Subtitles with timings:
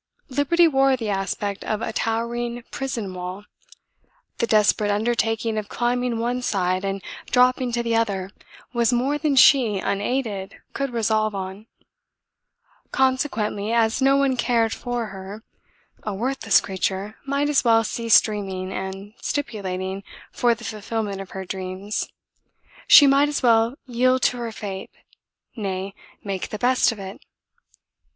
[0.29, 3.45] Liberty wore the aspect of a towering prison wall;
[4.39, 8.31] the desperate undertaking of climbing one side and dropping to the other
[8.73, 11.67] was more than she, unaided, could resolve on;
[12.91, 15.43] consequently, as no one cared for her,
[16.01, 21.45] a worthless creature might as well cease dreaming and stipulating for the fulfilment of her
[21.45, 22.09] dreams;
[22.87, 24.89] she might as well yield to her fate;
[25.55, 25.93] nay,
[26.23, 27.21] make the best of it.